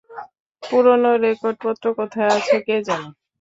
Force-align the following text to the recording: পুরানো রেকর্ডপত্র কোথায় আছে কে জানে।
পুরানো 0.63 1.11
রেকর্ডপত্র 1.23 1.85
কোথায় 1.97 2.31
আছে 2.37 2.57
কে 2.65 2.75
জানে। 2.87 3.07